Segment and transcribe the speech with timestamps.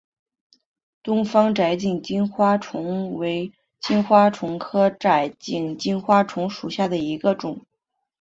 [1.03, 7.61] 东方窄颈金花虫为金花虫科窄颈金花虫属下的一个种。